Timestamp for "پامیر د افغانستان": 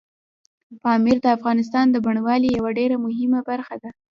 0.81-1.85